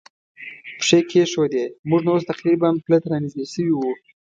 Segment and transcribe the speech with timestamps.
[0.79, 3.81] پښې کېښوودې، موږ نو اوس تقریباً پله ته را نږدې شوي و.